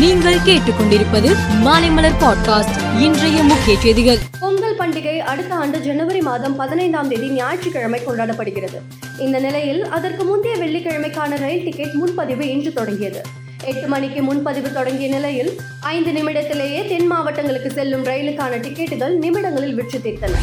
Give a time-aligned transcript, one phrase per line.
[0.00, 4.18] நீங்கள் கேட்டுக்கொண்டிருப்பது மாலைமலர் பாட்காஸ்ட் இன்றைய முக்கிய செய்திகள்.
[4.40, 8.78] பொங்கல் பண்டிகை அடுத்த ஆண்டு ஜனவரி மாதம் பதினைந்தாம் தேதி ஞாயிற்றுக்கிழமை கொண்டாடப்படுகிறது.
[9.18, 13.22] இந்த நிலையில் அதற்கு முந்தைய வெள்ளிக்கிழமைக்கான ரயில் டிக்கெட் முன்பதிவு இன்று தொடங்கியது.
[13.64, 20.34] எட்டு மணிக்கு முன்பதிவு தொடங்கிய நிலையில் ஐந்து நிமிடத்திலேயே தென் மாவட்டங்களுக்கு செல்லும் ரயிலுக்கான டிக்கெட்டுகள் நிமிடங்களில் விற்று தீர்த்தன.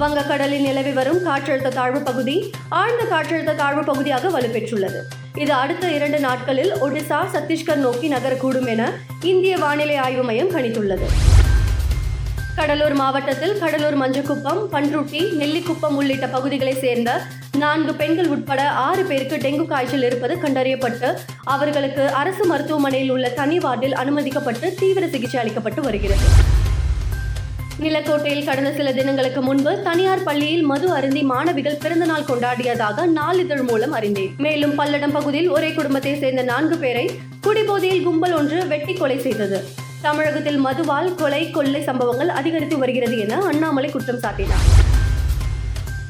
[0.00, 5.00] வங்கக்கடலில் நிலவி வரும் காற்றழுத்த தாழ்வு பகுதி ஆழ்ந்த காற்றழுத்த தாழ்வு பகுதியாக வலுப்பெற்றுள்ளது.
[5.42, 8.90] இது அடுத்த இரண்டு நாட்களில் ஒடிசா சத்தீஸ்கர் நோக்கி நகரக்கூடும் என
[9.22, 11.06] இந்திய வானிலை ஆய்வு மையம் கணித்துள்ளது.
[12.56, 17.22] கடலூர் மாவட்டத்தில் கடலூர் மஞ்சக்குப்பம் பன்ருட்டி நெல்லிக்குப்பம் உள்ளிட்ட பகுதிகளைச் சேர்ந்த
[17.56, 21.10] நான்கு பெண்கள் உட்பட ஆறு பேருக்கு டெங்கு காய்ச்சல் இருப்பது கண்டறியப்பட்டு
[21.44, 26.28] அவர்களுக்கு அரசு மருத்துவமனையில் உள்ள தனி வார்டில் அனுமதிக்கப்பட்டு தீவிர சிகிச்சை அளிக்கப்பட்டு வருகிறது.
[27.82, 34.34] நிலக்கோட்டையில் கடந்த சில தினங்களுக்கு முன்பு தனியார் பள்ளியில் மது அருந்தி மாணவிகள் பிறந்தநாள் கொண்டாடியதாக நாளிதழ் மூலம் அறிந்தேன்.
[34.38, 37.10] மேலும் பல்லடம் பகுதியில் ஒரே குடும்பத்தை சேர்ந்த நான்கு பேரை
[37.40, 39.64] குடிபோதையில் கும்பல் ஒன்று வெட்டி கொலை செய்தது.
[40.02, 44.66] தமிழகத்தில் மதுவால் கொலை கொள்ளை சம்பவங்கள் அதிகரித்து வருகிறது என அண்ணாமலை குற்றம் சாட்டினார்.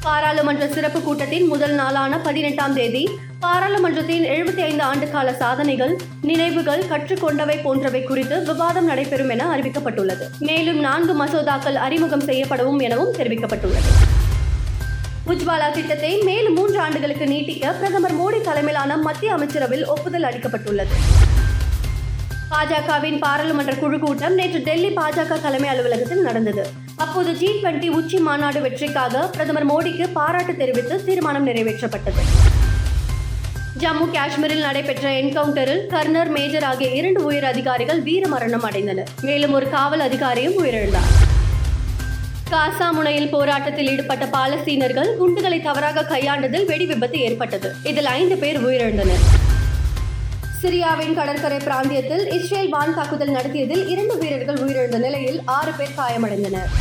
[0.05, 7.61] பாராளுமன்ற சிறப்பு கூட்டத்தின் முதல் நாளான பதினெட்டாம் தேதி பாராளுமன்றத்தின் எழுபத்தி ஐந்து ஆண்டு கால சாதனைகள் நினைவுகள் கற்றுக்கொண்டவை
[7.63, 10.25] போன்றவை குறித்து விவாதம் நடைபெறும் என அறிவிக்கப்பட்டுள்ளது.
[10.39, 13.89] மேலும் நான்கு மசோதாக்கள் அறிமுகம் செய்யப்படவும் எனவும் தெரிவிக்கப்பட்டுள்ளது.
[15.27, 20.95] உஜ்வாலா திட்டத்தை மேலும் மூன்று ஆண்டுகளுக்கு நீட்டிக்க பிரதமர் மோடி தலைமையிலான மத்திய அமைச்சரவையில் ஒப்புதல் அளிக்கப்பட்டுள்ளது.
[22.51, 26.65] பாஜகவின் பாராளுமன்ற குழு கூட்டம் நேற்று டெல்லி பாஜக தலைமை அலுவலகத்தில் நடந்தது.
[27.03, 32.21] அப்போது ஜி டுவெண்டி உச்சி மாநாடு வெற்றிக்காக பிரதமர் மோடிக்கு பாராட்டு தெரிவித்து தீர்மானம் நிறைவேற்றப்பட்டது.
[33.81, 39.09] ஜம்மு காஷ்மீரில் நடைபெற்ற என்கவுண்டரில் கர்னர் மேஜர் ஆகிய இரண்டு உயர் அதிகாரிகள் வீரமரணம் அடைந்தனர்.
[39.21, 41.11] மேலும் ஒரு காவல் அதிகாரியும் உயிரிழந்தார்.
[42.51, 47.75] காசா முனையில் போராட்டத்தில் ஈடுபட்ட பாலஸ்தீனர்கள் குண்டுகளை தவறாக கையாண்டதில் வெடி விபத்து ஏற்பட்டது.
[47.83, 49.25] இதில் ஐந்து பேர் உயிரிழந்தனர்.
[50.61, 56.71] சிரியாவின் கடற்கரை பிராந்தியத்தில் இஸ்ரேல் வான் தாக்குதல் நடத்தியதில் இரண்டு வீரர்கள் உயிரிழந்த நிலையில் ஆறு பேர் காயமடைந்தனர்.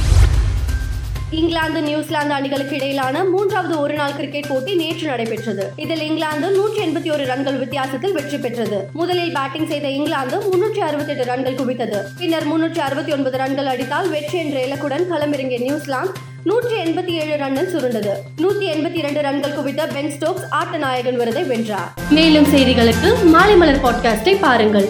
[1.31, 5.73] இங்கிலாந்து நியூசிலாந்து அணிகளுக்கு இடையிலான மூன்றாவது ஒருநாள் கிரிக்கெட் போட்டி நேற்று நடைபெற்றது.
[5.77, 8.89] இதில் இங்கிலாந்து நூற்றி எண்பத்தி ஒரு ரன்கள் வித்தியாசத்தில் வெற்றி பெற்றது.
[8.93, 12.01] முதலில் பேட்டிங் செய்த இங்கிலாந்து முன்னூற்றி அறுபத்தி எட்டு ரன்கள் குவித்தது.
[12.19, 16.13] பின்னர் முன்னூற்றி அறுபத்தி ஒன்பது ரன்கள் அடித்தால் வெற்றி என்ற இலக்குடன் களமிறங்கிய நியூசிலாந்து
[16.45, 18.15] நூற்றி எண்பத்தி ஏழு ரன்னில் சுருண்டது.
[18.37, 21.91] நூற்றி எண்பத்தி இரண்டு ரன்கள் குவித்த பென் ஸ்டோக்ஸ் ஆட்ட நாயகன் விருதை வென்றார்.
[22.11, 24.89] மேலும் செய்திகளுக்கு மாலை மலர் பாட்காஸ்டை பாருங்கள்.